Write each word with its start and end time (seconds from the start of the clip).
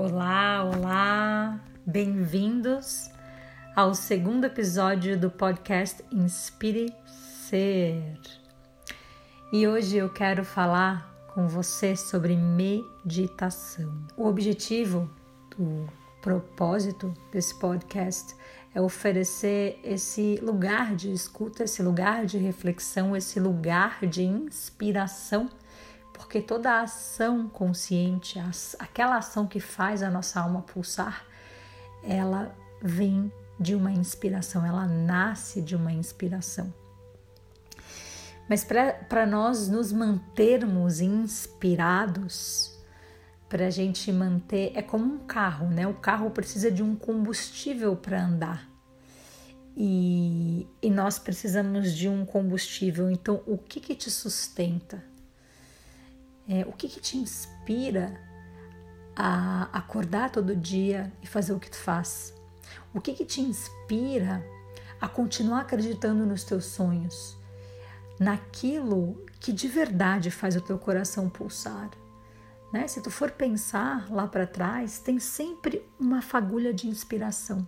Olá, 0.00 0.62
olá, 0.62 1.60
bem-vindos 1.84 3.10
ao 3.74 3.96
segundo 3.96 4.44
episódio 4.44 5.18
do 5.18 5.28
podcast 5.28 6.04
Inspire 6.12 6.94
Ser. 7.04 8.16
E 9.52 9.66
hoje 9.66 9.96
eu 9.96 10.08
quero 10.08 10.44
falar 10.44 11.12
com 11.34 11.48
você 11.48 11.96
sobre 11.96 12.36
meditação. 12.36 13.92
O 14.16 14.28
objetivo, 14.28 15.10
o 15.58 15.88
propósito 16.22 17.12
desse 17.32 17.58
podcast 17.58 18.36
é 18.72 18.80
oferecer 18.80 19.80
esse 19.82 20.36
lugar 20.40 20.94
de 20.94 21.12
escuta, 21.12 21.64
esse 21.64 21.82
lugar 21.82 22.24
de 22.24 22.38
reflexão, 22.38 23.16
esse 23.16 23.40
lugar 23.40 24.06
de 24.06 24.22
inspiração 24.22 25.50
porque 26.18 26.42
toda 26.42 26.82
ação 26.82 27.48
consciente, 27.48 28.38
aquela 28.78 29.16
ação 29.16 29.46
que 29.46 29.60
faz 29.60 30.02
a 30.02 30.10
nossa 30.10 30.40
alma 30.40 30.62
pulsar, 30.62 31.24
ela 32.02 32.54
vem 32.82 33.32
de 33.58 33.74
uma 33.74 33.90
inspiração, 33.90 34.66
ela 34.66 34.86
nasce 34.86 35.62
de 35.62 35.74
uma 35.74 35.92
inspiração. 35.92 36.72
Mas 38.48 38.64
para 38.64 39.26
nós 39.26 39.68
nos 39.68 39.92
mantermos 39.92 41.00
inspirados, 41.00 42.78
para 43.48 43.66
a 43.66 43.70
gente 43.70 44.12
manter, 44.12 44.72
é 44.74 44.82
como 44.82 45.04
um 45.04 45.18
carro, 45.18 45.68
né? 45.68 45.86
O 45.86 45.94
carro 45.94 46.30
precisa 46.30 46.70
de 46.70 46.82
um 46.82 46.94
combustível 46.94 47.96
para 47.96 48.24
andar. 48.24 48.68
E, 49.76 50.66
e, 50.82 50.90
nós 50.90 51.18
precisamos 51.18 51.94
de 51.94 52.08
um 52.08 52.26
combustível. 52.26 53.08
Então, 53.10 53.42
o 53.46 53.56
que, 53.56 53.78
que 53.78 53.94
te 53.94 54.10
sustenta? 54.10 55.04
É, 56.48 56.62
o 56.66 56.72
que, 56.72 56.88
que 56.88 56.98
te 56.98 57.18
inspira 57.18 58.18
a 59.14 59.64
acordar 59.72 60.30
todo 60.30 60.56
dia 60.56 61.12
e 61.22 61.26
fazer 61.26 61.52
o 61.52 61.60
que 61.60 61.70
tu 61.70 61.76
faz? 61.76 62.34
O 62.94 63.00
que, 63.00 63.12
que 63.12 63.24
te 63.24 63.40
inspira 63.40 64.42
a 65.00 65.06
continuar 65.06 65.60
acreditando 65.60 66.24
nos 66.24 66.44
teus 66.44 66.64
sonhos? 66.64 67.36
Naquilo 68.18 69.22
que 69.38 69.52
de 69.52 69.68
verdade 69.68 70.30
faz 70.30 70.56
o 70.56 70.60
teu 70.60 70.78
coração 70.78 71.28
pulsar. 71.28 71.90
Né? 72.72 72.88
Se 72.88 73.02
tu 73.02 73.10
for 73.10 73.30
pensar 73.30 74.10
lá 74.10 74.26
para 74.26 74.46
trás, 74.46 74.98
tem 74.98 75.18
sempre 75.18 75.84
uma 75.98 76.22
fagulha 76.22 76.72
de 76.72 76.88
inspiração. 76.88 77.66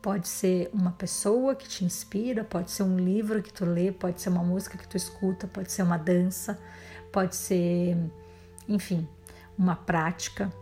Pode 0.00 0.28
ser 0.28 0.70
uma 0.72 0.92
pessoa 0.92 1.54
que 1.54 1.66
te 1.66 1.84
inspira, 1.84 2.44
pode 2.44 2.70
ser 2.70 2.82
um 2.82 2.96
livro 2.96 3.42
que 3.42 3.52
tu 3.52 3.64
lê, 3.64 3.90
pode 3.90 4.20
ser 4.20 4.28
uma 4.28 4.44
música 4.44 4.76
que 4.76 4.86
tu 4.86 4.96
escuta, 4.96 5.46
pode 5.46 5.72
ser 5.72 5.82
uma 5.82 5.96
dança, 5.96 6.60
pode 7.14 7.36
ser, 7.36 7.96
enfim, 8.68 9.06
uma 9.56 9.76
prática. 9.76 10.52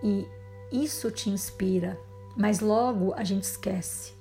E 0.00 0.24
isso 0.70 1.10
te 1.10 1.28
inspira, 1.28 1.98
mas 2.36 2.60
logo 2.60 3.12
a 3.14 3.24
gente 3.24 3.42
esquece. 3.42 4.14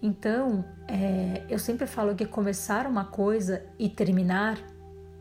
Então, 0.00 0.64
é, 0.86 1.42
eu 1.50 1.58
sempre 1.58 1.88
falo 1.88 2.14
que 2.14 2.24
começar 2.24 2.86
uma 2.86 3.04
coisa 3.04 3.66
e 3.76 3.88
terminar 3.88 4.58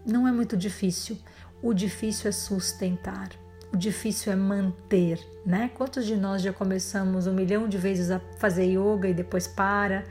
não 0.06 0.28
é 0.28 0.32
muito 0.32 0.56
difícil. 0.56 1.18
O 1.64 1.74
difícil 1.74 2.30
é 2.30 2.32
sustentar, 2.32 3.30
o 3.74 3.78
difícil 3.78 4.32
é 4.32 4.36
manter, 4.36 5.20
né? 5.44 5.72
Quantos 5.76 6.06
de 6.06 6.16
nós 6.16 6.44
já 6.44 6.54
começamos 6.54 7.26
um 7.26 7.34
milhão 7.34 7.68
de 7.68 7.78
vezes 7.78 8.12
a 8.12 8.20
fazer 8.38 8.66
yoga 8.66 9.08
e 9.08 9.14
depois 9.14 9.48
para 9.48 10.04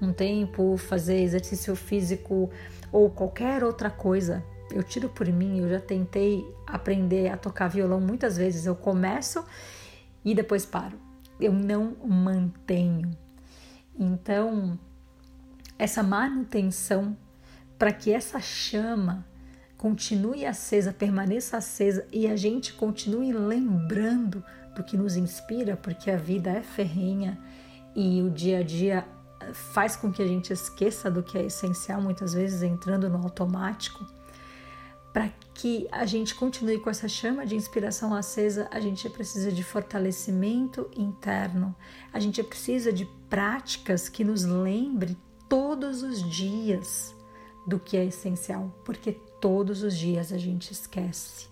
um 0.00 0.12
tempo, 0.12 0.76
fazer 0.76 1.20
exercício 1.20 1.74
físico 1.74 2.48
ou 2.92 3.10
qualquer 3.10 3.64
outra 3.64 3.90
coisa 3.90 4.44
eu 4.70 4.82
tiro 4.82 5.08
por 5.08 5.26
mim, 5.26 5.58
eu 5.58 5.68
já 5.68 5.80
tentei 5.80 6.46
aprender 6.66 7.28
a 7.28 7.36
tocar 7.36 7.68
violão 7.68 8.00
muitas 8.00 8.36
vezes. 8.36 8.66
Eu 8.66 8.76
começo 8.76 9.44
e 10.24 10.34
depois 10.34 10.66
paro. 10.66 10.98
Eu 11.40 11.52
não 11.52 11.96
mantenho. 12.04 13.10
Então, 13.98 14.78
essa 15.78 16.02
manutenção 16.02 17.16
para 17.78 17.92
que 17.92 18.12
essa 18.12 18.40
chama 18.40 19.24
continue 19.76 20.44
acesa, 20.44 20.92
permaneça 20.92 21.56
acesa 21.56 22.06
e 22.12 22.26
a 22.26 22.36
gente 22.36 22.72
continue 22.74 23.32
lembrando 23.32 24.44
do 24.74 24.82
que 24.82 24.96
nos 24.96 25.16
inspira, 25.16 25.76
porque 25.76 26.10
a 26.10 26.16
vida 26.16 26.50
é 26.50 26.62
ferrenha 26.62 27.38
e 27.94 28.20
o 28.22 28.30
dia 28.30 28.58
a 28.58 28.62
dia 28.62 29.06
faz 29.72 29.94
com 29.96 30.12
que 30.12 30.20
a 30.20 30.26
gente 30.26 30.52
esqueça 30.52 31.10
do 31.10 31.22
que 31.22 31.38
é 31.38 31.46
essencial, 31.46 32.02
muitas 32.02 32.34
vezes 32.34 32.62
entrando 32.62 33.08
no 33.08 33.18
automático 33.18 34.04
para 35.18 35.32
que 35.52 35.88
a 35.90 36.06
gente 36.06 36.32
continue 36.32 36.78
com 36.78 36.88
essa 36.88 37.08
chama 37.08 37.44
de 37.44 37.56
inspiração 37.56 38.14
acesa, 38.14 38.68
a 38.70 38.78
gente 38.78 39.10
precisa 39.10 39.50
de 39.50 39.64
fortalecimento 39.64 40.88
interno, 40.96 41.74
a 42.12 42.20
gente 42.20 42.40
precisa 42.40 42.92
de 42.92 43.04
práticas 43.28 44.08
que 44.08 44.22
nos 44.22 44.44
lembre 44.44 45.16
todos 45.48 46.04
os 46.04 46.22
dias 46.22 47.12
do 47.66 47.80
que 47.80 47.96
é 47.96 48.04
essencial, 48.04 48.72
porque 48.84 49.10
todos 49.40 49.82
os 49.82 49.98
dias 49.98 50.32
a 50.32 50.38
gente 50.38 50.72
esquece. 50.72 51.48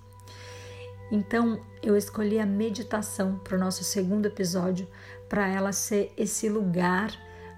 Então, 1.11 1.61
eu 1.83 1.97
escolhi 1.97 2.39
a 2.39 2.47
meditação 2.47 3.41
para 3.43 3.57
o 3.57 3.61
nosso 3.61 3.83
segundo 3.83 4.27
episódio, 4.27 4.87
para 5.29 5.49
ela 5.49 5.73
ser 5.73 6.13
esse 6.17 6.49
lugar 6.49 7.11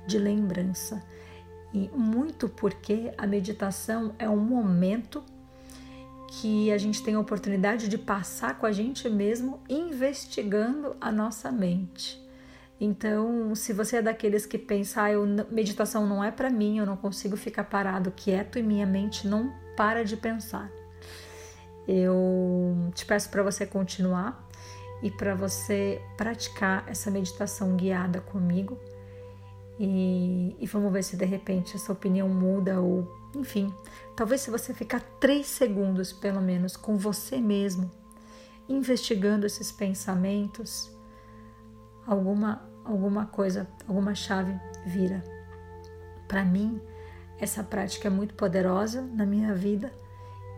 de 0.06 0.18
lembrança. 0.18 1.04
E 1.74 1.90
muito 1.94 2.48
porque 2.48 3.12
a 3.18 3.26
meditação 3.26 4.14
é 4.18 4.26
um 4.26 4.38
momento 4.38 5.22
que 6.28 6.70
a 6.70 6.78
gente 6.78 7.02
tem 7.02 7.14
a 7.14 7.20
oportunidade 7.20 7.88
de 7.88 7.96
passar 7.96 8.58
com 8.58 8.66
a 8.66 8.72
gente 8.72 9.08
mesmo 9.08 9.60
investigando 9.68 10.94
a 11.00 11.10
nossa 11.10 11.50
mente. 11.50 12.22
Então, 12.80 13.54
se 13.54 13.72
você 13.72 13.96
é 13.96 14.02
daqueles 14.02 14.46
que 14.46 14.56
pensa, 14.56 15.02
ah, 15.02 15.12
eu, 15.12 15.26
meditação 15.50 16.06
não 16.06 16.22
é 16.22 16.30
para 16.30 16.48
mim, 16.48 16.78
eu 16.78 16.86
não 16.86 16.96
consigo 16.96 17.36
ficar 17.36 17.64
parado 17.64 18.12
quieto 18.14 18.58
e 18.58 18.62
minha 18.62 18.86
mente 18.86 19.26
não 19.26 19.52
para 19.76 20.04
de 20.04 20.16
pensar. 20.16 20.70
Eu 21.88 22.90
te 22.94 23.04
peço 23.04 23.30
para 23.30 23.42
você 23.42 23.66
continuar 23.66 24.46
e 25.02 25.10
para 25.10 25.34
você 25.34 26.00
praticar 26.16 26.84
essa 26.86 27.10
meditação 27.10 27.74
guiada 27.74 28.20
comigo. 28.20 28.78
E, 29.80 30.54
e 30.60 30.66
vamos 30.66 30.92
ver 30.92 31.02
se 31.02 31.16
de 31.16 31.24
repente 31.24 31.76
essa 31.76 31.92
opinião 31.92 32.28
muda 32.28 32.80
ou 32.80 33.17
enfim, 33.34 33.72
talvez 34.16 34.40
se 34.40 34.50
você 34.50 34.72
ficar 34.72 35.00
três 35.20 35.46
segundos, 35.46 36.12
pelo 36.12 36.40
menos, 36.40 36.76
com 36.76 36.96
você 36.96 37.38
mesmo, 37.38 37.90
investigando 38.68 39.46
esses 39.46 39.72
pensamentos, 39.72 40.90
alguma, 42.06 42.62
alguma 42.84 43.26
coisa, 43.26 43.68
alguma 43.86 44.14
chave 44.14 44.58
vira. 44.86 45.22
Para 46.26 46.44
mim, 46.44 46.80
essa 47.38 47.62
prática 47.62 48.08
é 48.08 48.10
muito 48.10 48.34
poderosa 48.34 49.02
na 49.02 49.24
minha 49.24 49.54
vida 49.54 49.92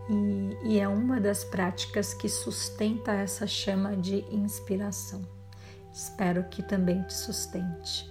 e, 0.09 0.75
e 0.75 0.81
é 0.81 0.89
uma 0.89 1.21
das 1.21 1.45
práticas 1.45 2.15
que 2.15 2.29
sustenta 2.29 3.13
essa 3.13 3.47
chama 3.47 3.97
de 3.97 4.25
inspiração. 4.35 5.23
Espero 5.93 6.45
que 6.45 6.63
também 6.63 7.03
te 7.03 7.15
sustente. 7.15 8.11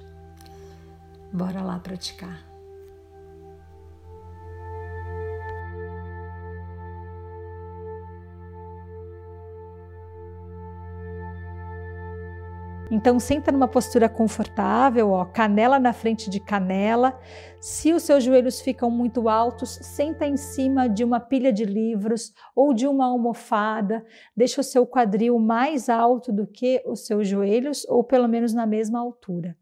Bora 1.31 1.61
lá 1.61 1.79
praticar. 1.79 2.48
Então 12.91 13.19
senta 13.19 13.51
numa 13.51 13.67
postura 13.67 14.09
confortável, 14.09 15.11
ó, 15.11 15.23
canela 15.23 15.77
na 15.77 15.93
frente 15.93 16.27
de 16.27 16.39
canela. 16.39 17.19
Se 17.59 17.93
os 17.93 18.01
seus 18.01 18.23
joelhos 18.23 18.61
ficam 18.61 18.89
muito 18.89 19.29
altos, 19.29 19.77
senta 19.83 20.25
em 20.25 20.35
cima 20.35 20.89
de 20.89 21.03
uma 21.03 21.19
pilha 21.19 21.53
de 21.53 21.65
livros 21.65 22.33
ou 22.55 22.73
de 22.73 22.87
uma 22.87 23.05
almofada. 23.05 24.03
Deixa 24.35 24.61
o 24.61 24.63
seu 24.63 24.87
quadril 24.87 25.37
mais 25.37 25.87
alto 25.87 26.31
do 26.31 26.47
que 26.47 26.81
os 26.83 27.05
seus 27.05 27.27
joelhos 27.27 27.85
ou 27.87 28.03
pelo 28.03 28.27
menos 28.27 28.55
na 28.55 28.65
mesma 28.65 28.99
altura. 28.99 29.55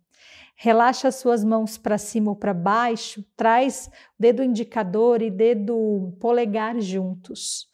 Relaxa 0.55 1.09
as 1.09 1.15
suas 1.15 1.43
mãos 1.43 1.77
para 1.77 1.97
cima 1.97 2.31
ou 2.31 2.35
para 2.35 2.53
baixo, 2.53 3.23
traz 3.35 3.91
dedo 4.17 4.41
indicador 4.41 5.21
e 5.21 5.29
dedo 5.29 6.15
polegar 6.19 6.79
juntos. 6.79 7.67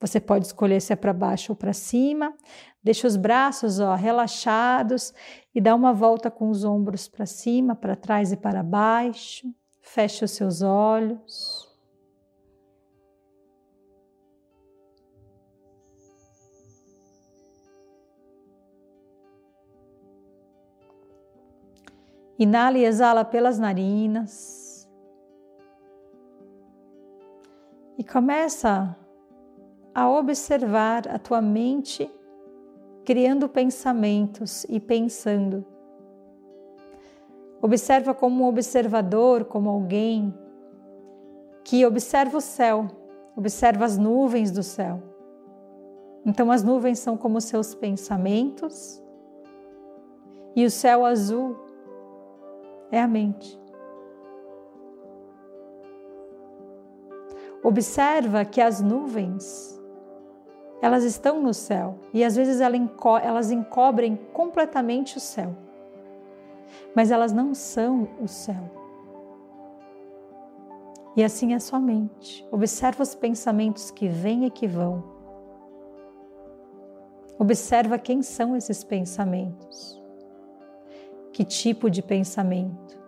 Você 0.00 0.18
pode 0.18 0.46
escolher 0.46 0.80
se 0.80 0.94
é 0.94 0.96
para 0.96 1.12
baixo 1.12 1.52
ou 1.52 1.56
para 1.56 1.74
cima. 1.74 2.34
Deixa 2.82 3.06
os 3.06 3.16
braços 3.16 3.78
ó, 3.80 3.94
relaxados 3.94 5.12
e 5.54 5.60
dá 5.60 5.74
uma 5.74 5.92
volta 5.92 6.30
com 6.30 6.48
os 6.48 6.64
ombros 6.64 7.06
para 7.06 7.26
cima, 7.26 7.76
para 7.76 7.94
trás 7.94 8.32
e 8.32 8.36
para 8.36 8.62
baixo. 8.62 9.46
Feche 9.82 10.24
os 10.24 10.30
seus 10.30 10.62
olhos. 10.62 11.68
Inala 22.38 22.78
e 22.78 22.86
exala 22.86 23.22
pelas 23.22 23.58
narinas. 23.58 24.88
E 27.98 28.02
começa 28.02 28.96
a 29.94 30.08
observar 30.08 31.08
a 31.08 31.18
tua 31.18 31.40
mente 31.40 32.10
criando 33.04 33.48
pensamentos 33.48 34.64
e 34.68 34.78
pensando. 34.78 35.64
Observa 37.60 38.14
como 38.14 38.44
um 38.44 38.48
observador, 38.48 39.44
como 39.44 39.68
alguém 39.68 40.32
que 41.64 41.84
observa 41.84 42.38
o 42.38 42.40
céu, 42.40 42.86
observa 43.36 43.84
as 43.84 43.98
nuvens 43.98 44.50
do 44.50 44.62
céu. 44.62 45.02
Então, 46.24 46.50
as 46.50 46.62
nuvens 46.62 46.98
são 46.98 47.16
como 47.16 47.40
seus 47.40 47.74
pensamentos 47.74 49.02
e 50.54 50.64
o 50.64 50.70
céu 50.70 51.04
azul 51.04 51.56
é 52.90 53.00
a 53.00 53.08
mente. 53.08 53.58
Observa 57.62 58.44
que 58.44 58.60
as 58.60 58.80
nuvens 58.80 59.79
elas 60.82 61.04
estão 61.04 61.42
no 61.42 61.52
céu 61.52 61.98
e 62.12 62.24
às 62.24 62.36
vezes 62.36 62.60
elas 62.60 63.50
encobrem 63.50 64.16
completamente 64.32 65.16
o 65.16 65.20
céu, 65.20 65.54
mas 66.94 67.10
elas 67.10 67.32
não 67.32 67.54
são 67.54 68.08
o 68.20 68.26
céu. 68.26 68.80
E 71.16 71.24
assim 71.24 71.54
é 71.54 71.58
sua 71.58 71.80
mente. 71.80 72.46
Observa 72.50 73.02
os 73.02 73.14
pensamentos 73.14 73.90
que 73.90 74.08
vêm 74.08 74.46
e 74.46 74.50
que 74.50 74.66
vão. 74.66 75.02
Observa 77.38 77.98
quem 77.98 78.22
são 78.22 78.56
esses 78.56 78.84
pensamentos. 78.84 80.00
Que 81.32 81.44
tipo 81.44 81.90
de 81.90 82.00
pensamento 82.00 82.98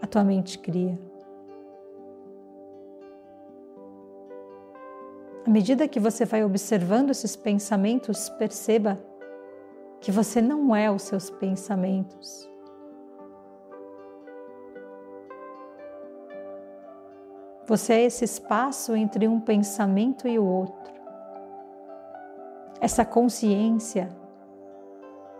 a 0.00 0.06
tua 0.06 0.24
mente 0.24 0.58
cria. 0.58 0.98
À 5.44 5.50
medida 5.50 5.88
que 5.88 5.98
você 5.98 6.24
vai 6.24 6.44
observando 6.44 7.10
esses 7.10 7.34
pensamentos, 7.34 8.28
perceba 8.28 8.98
que 10.00 10.12
você 10.12 10.40
não 10.40 10.74
é 10.74 10.90
os 10.90 11.02
seus 11.02 11.30
pensamentos. 11.30 12.48
Você 17.66 17.94
é 17.94 18.02
esse 18.04 18.24
espaço 18.24 18.94
entre 18.94 19.26
um 19.26 19.40
pensamento 19.40 20.28
e 20.28 20.38
o 20.38 20.44
outro. 20.44 20.92
Essa 22.80 23.04
consciência 23.04 24.08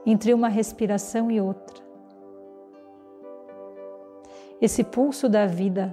entre 0.05 0.35
uma 0.35 0.49
respiração 0.49 1.31
e 1.31 1.41
outra. 1.41 1.83
Esse 4.61 4.83
pulso 4.83 5.29
da 5.29 5.47
vida 5.47 5.93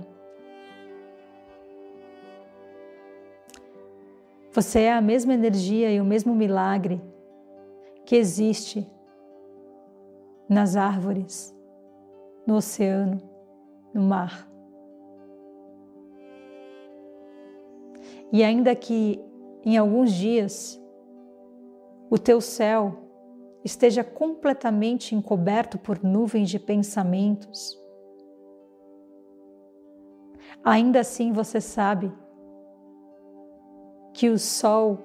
Você 4.59 4.81
é 4.81 4.91
a 4.91 4.99
mesma 4.99 5.33
energia 5.33 5.89
e 5.89 6.01
o 6.01 6.03
mesmo 6.03 6.35
milagre 6.35 7.01
que 8.05 8.13
existe 8.13 8.85
nas 10.49 10.75
árvores, 10.75 11.55
no 12.45 12.57
oceano, 12.57 13.21
no 13.93 14.01
mar. 14.01 14.51
E 18.33 18.43
ainda 18.43 18.75
que 18.75 19.23
em 19.63 19.77
alguns 19.77 20.11
dias 20.11 20.77
o 22.09 22.17
teu 22.17 22.41
céu 22.41 22.97
esteja 23.63 24.03
completamente 24.03 25.15
encoberto 25.15 25.79
por 25.79 26.03
nuvens 26.03 26.49
de 26.49 26.59
pensamentos, 26.59 27.81
ainda 30.65 30.99
assim 30.99 31.31
você 31.31 31.61
sabe 31.61 32.11
que 34.19 34.27
o 34.29 34.37
sol, 34.37 34.99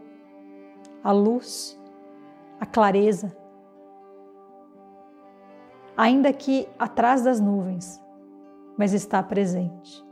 a 1.04 1.12
luz, 1.12 1.80
a 2.58 2.66
clareza, 2.66 3.32
ainda 5.96 6.32
que 6.32 6.68
atrás 6.76 7.22
das 7.22 7.38
nuvens, 7.38 8.02
mas 8.76 8.92
está 8.92 9.22
presente. 9.22 10.04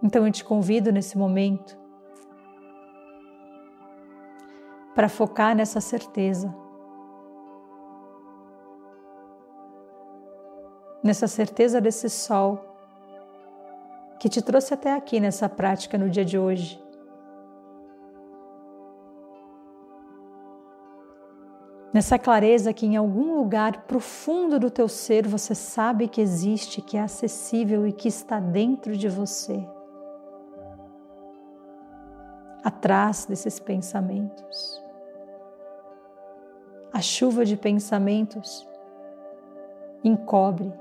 Então 0.00 0.24
eu 0.24 0.30
te 0.30 0.44
convido 0.44 0.92
nesse 0.92 1.18
momento 1.18 1.76
para 4.94 5.08
focar 5.08 5.56
nessa 5.56 5.80
certeza, 5.80 6.54
nessa 11.02 11.26
certeza 11.26 11.80
desse 11.80 12.08
sol 12.08 12.67
que 14.18 14.28
te 14.28 14.42
trouxe 14.42 14.74
até 14.74 14.92
aqui 14.92 15.20
nessa 15.20 15.48
prática 15.48 15.96
no 15.96 16.10
dia 16.10 16.24
de 16.24 16.38
hoje. 16.38 16.82
Nessa 21.92 22.18
clareza 22.18 22.72
que 22.72 22.84
em 22.84 22.96
algum 22.96 23.36
lugar 23.36 23.84
profundo 23.84 24.58
do 24.58 24.70
teu 24.70 24.88
ser 24.88 25.26
você 25.26 25.54
sabe 25.54 26.06
que 26.06 26.20
existe, 26.20 26.82
que 26.82 26.96
é 26.96 27.00
acessível 27.00 27.86
e 27.86 27.92
que 27.92 28.08
está 28.08 28.38
dentro 28.38 28.96
de 28.96 29.08
você. 29.08 29.66
Atrás 32.62 33.24
desses 33.24 33.58
pensamentos. 33.58 34.82
A 36.92 37.00
chuva 37.00 37.44
de 37.44 37.56
pensamentos 37.56 38.66
encobre 40.04 40.72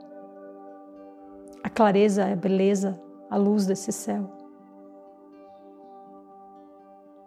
a 1.63 1.69
clareza, 1.69 2.25
a 2.25 2.35
beleza 2.35 3.06
a 3.29 3.37
luz 3.37 3.65
desse 3.65 3.91
céu. 3.91 4.29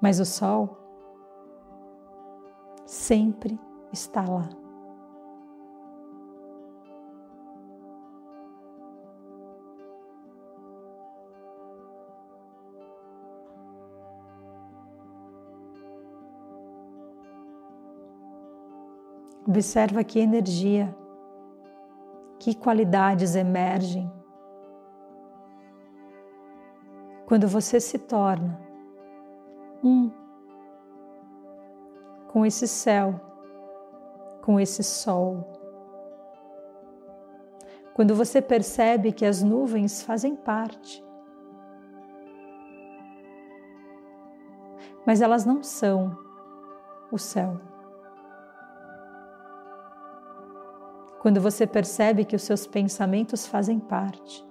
Mas 0.01 0.19
o 0.19 0.25
sol 0.25 0.79
sempre 2.87 3.59
está 3.93 4.23
lá. 4.23 4.49
Observa 19.47 20.05
que 20.05 20.21
energia, 20.21 20.97
que 22.39 22.55
qualidades 22.55 23.35
emergem 23.35 24.20
quando 27.31 27.47
você 27.47 27.79
se 27.79 27.97
torna 27.97 28.61
um 29.85 30.11
com 32.27 32.45
esse 32.45 32.67
céu, 32.67 33.21
com 34.43 34.59
esse 34.59 34.83
sol. 34.83 35.47
Quando 37.95 38.17
você 38.17 38.43
percebe 38.43 39.13
que 39.13 39.25
as 39.25 39.45
nuvens 39.45 40.03
fazem 40.03 40.35
parte, 40.35 41.05
mas 45.07 45.23
elas 45.23 45.47
não 45.47 45.63
são 45.63 46.19
o 47.13 47.17
céu. 47.17 47.61
Quando 51.21 51.41
você 51.41 51.65
percebe 51.65 52.25
que 52.25 52.35
os 52.35 52.43
seus 52.43 52.67
pensamentos 52.67 53.47
fazem 53.47 53.79
parte, 53.79 54.45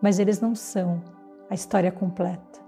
mas 0.00 0.20
eles 0.20 0.40
não 0.40 0.54
são 0.54 1.17
a 1.50 1.54
história 1.54 1.90
completa. 1.90 2.58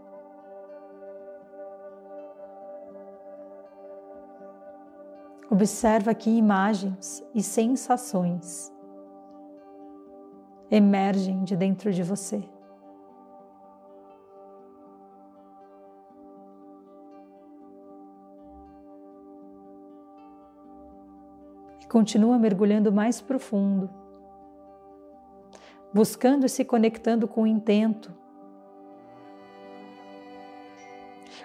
Observa 5.50 6.14
que 6.14 6.30
imagens 6.30 7.26
e 7.34 7.42
sensações 7.42 8.72
emergem 10.70 11.42
de 11.42 11.56
dentro 11.56 11.92
de 11.92 12.04
você. 12.04 12.48
E 21.80 21.86
continua 21.88 22.38
mergulhando 22.38 22.92
mais 22.92 23.20
profundo, 23.20 23.90
buscando 25.92 26.46
e 26.46 26.48
se 26.48 26.64
conectando 26.64 27.26
com 27.26 27.42
o 27.42 27.46
intento 27.46 28.14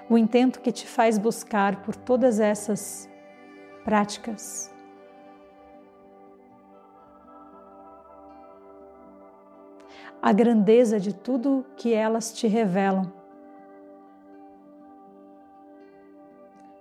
o 0.10 0.18
intento 0.18 0.60
que 0.60 0.72
te 0.72 0.88
faz 0.88 1.18
buscar 1.18 1.82
por 1.82 1.96
todas 1.96 2.40
essas 2.40 3.10
práticas. 3.84 4.74
A 10.22 10.32
grandeza 10.32 11.00
de 11.00 11.14
tudo 11.14 11.66
que 11.76 11.94
elas 11.94 12.34
te 12.34 12.48
revelam 12.48 13.12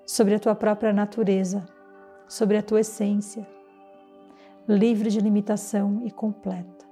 sobre 0.07 0.35
a 0.35 0.39
tua 0.39 0.55
própria 0.55 0.93
natureza, 0.93 1.67
sobre 2.29 2.57
a 2.57 2.63
tua 2.63 2.81
essência, 2.81 3.47
livre 4.69 5.11
de 5.11 5.21
limitação 5.21 6.03
e 6.05 6.11
completa. 6.11 6.84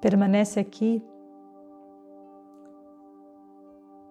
Permanece 0.00 0.60
aqui. 0.60 1.02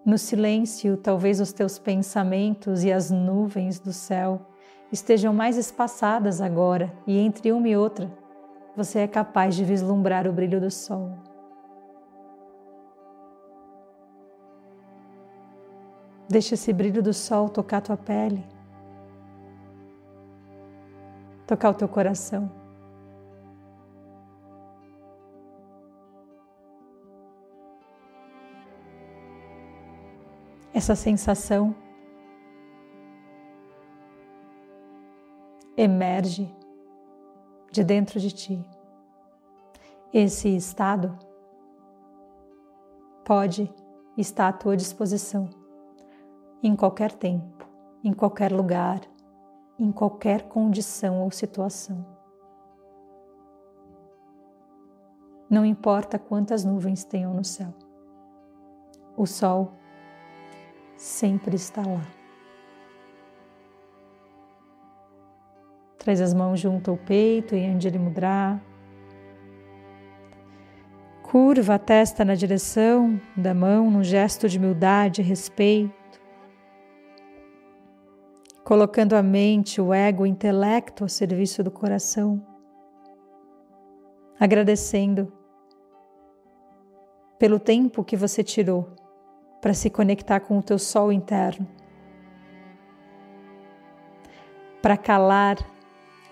No 0.06 0.18
silêncio, 0.18 0.98
talvez 0.98 1.40
os 1.40 1.52
teus 1.52 1.80
pensamentos 1.80 2.84
e 2.84 2.92
as 2.92 3.12
nuvens 3.12 3.80
do 3.80 3.94
céu 3.94 4.42
estejam 4.92 5.34
mais 5.34 5.58
espaçadas 5.58 6.40
agora, 6.42 6.94
e 7.06 7.18
entre 7.18 7.52
uma 7.52 7.68
e 7.68 7.76
outra, 7.76 8.10
você 8.76 9.00
é 9.00 9.08
capaz 9.08 9.56
de 9.56 9.66
vislumbrar 9.66 10.28
o 10.28 10.32
brilho 10.32 10.62
do 10.62 10.72
sol. 10.72 11.12
Deixa 16.30 16.56
esse 16.56 16.72
brilho 16.74 17.02
do 17.02 17.14
sol 17.14 17.50
tocar 17.50 17.82
tua 17.82 17.98
pele, 17.98 18.46
tocar 21.46 21.70
o 21.70 21.74
teu 21.74 21.88
coração. 21.88 22.67
Essa 30.78 30.94
sensação 30.94 31.76
emerge 35.76 36.56
de 37.72 37.84
dentro 37.84 38.20
de 38.20 38.32
ti. 38.32 38.64
Esse 40.14 40.56
estado 40.56 41.18
pode 43.26 43.74
estar 44.16 44.50
à 44.50 44.54
tua 44.54 44.78
disposição 44.78 45.50
em 46.62 46.76
qualquer 46.76 47.12
tempo, 47.12 47.68
em 48.04 48.14
qualquer 48.14 48.52
lugar, 48.52 49.02
em 49.80 49.92
qualquer 49.92 50.44
condição 50.44 51.24
ou 51.24 51.32
situação. 51.32 52.06
Não 55.50 55.66
importa 55.66 56.20
quantas 56.20 56.64
nuvens 56.64 57.04
tenham 57.04 57.34
no 57.34 57.44
céu, 57.44 57.74
o 59.18 59.26
sol 59.26 59.74
sempre 60.98 61.56
está 61.56 61.82
lá. 61.82 62.06
Traz 65.98 66.20
as 66.20 66.34
mãos 66.34 66.60
junto 66.60 66.92
ao 66.92 66.98
peito 66.98 67.56
em 67.56 67.76
Anjali 67.76 68.00
Mudra. 68.00 68.62
Curva 71.24 71.76
a 71.76 71.80
testa 71.80 72.26
na 72.26 72.36
direção 72.36 73.20
da 73.36 73.54
mão 73.54 73.92
num 73.92 74.04
gesto 74.04 74.50
de 74.50 74.58
humildade 74.58 75.22
e 75.22 75.24
respeito 75.24 75.98
colocando 78.68 79.14
a 79.14 79.24
mente, 79.24 79.80
o 79.80 79.94
ego, 79.94 80.24
o 80.24 80.26
intelecto 80.26 81.06
ao 81.06 81.08
serviço 81.08 81.64
do 81.64 81.72
coração, 81.72 82.46
agradecendo 84.38 85.32
pelo 87.40 87.60
tempo 87.60 88.04
que 88.04 88.18
você 88.18 88.44
tirou 88.44 88.94
para 89.62 89.74
se 89.74 89.90
conectar 89.90 90.40
com 90.40 90.58
o 90.58 90.64
teu 90.64 90.80
sol 90.80 91.12
interno, 91.12 91.68
para 94.82 94.98
calar 94.98 95.58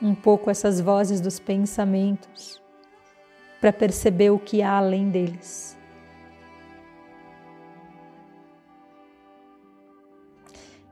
um 0.01 0.13
pouco 0.13 0.50
essas 0.50 0.79
vozes 0.79 1.20
dos 1.20 1.39
pensamentos, 1.39 2.62
para 3.60 3.74
perceber 3.74 4.29
o 4.29 4.39
que 4.39 4.62
há 4.62 4.77
além 4.77 5.10
deles. 5.10 5.75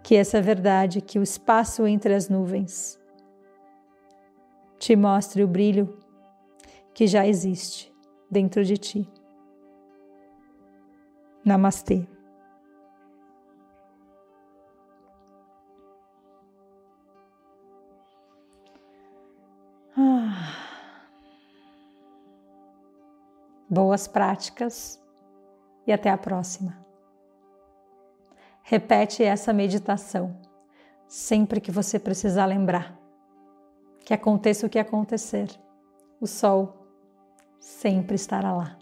que 0.03 0.17
essa 0.17 0.41
verdade, 0.41 0.99
que 0.99 1.17
o 1.17 1.23
espaço 1.23 1.87
entre 1.87 2.13
as 2.13 2.27
nuvens 2.27 2.99
te 4.77 4.97
mostre 4.97 5.41
o 5.41 5.47
brilho 5.47 5.97
que 6.93 7.07
já 7.07 7.25
existe 7.25 7.91
dentro 8.29 8.65
de 8.65 8.77
ti. 8.77 9.09
Namastê. 11.43 12.12
Boas 23.73 24.07
práticas 24.07 25.01
e 25.87 25.91
até 25.91 26.11
a 26.11 26.17
próxima. 26.17 26.77
Repete 28.61 29.23
essa 29.23 29.51
meditação 29.51 30.39
sempre 31.07 31.59
que 31.59 31.71
você 31.71 31.97
precisar 31.97 32.45
lembrar. 32.45 32.95
Que 34.05 34.13
aconteça 34.13 34.67
o 34.67 34.69
que 34.69 34.77
acontecer, 34.77 35.49
o 36.21 36.27
sol 36.27 36.85
sempre 37.59 38.13
estará 38.13 38.53
lá. 38.53 38.77